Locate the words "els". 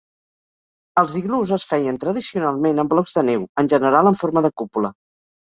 1.01-1.17